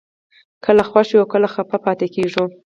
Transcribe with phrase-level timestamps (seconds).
[0.65, 2.43] کله خوښ یو او کله خفه پاتې کېږو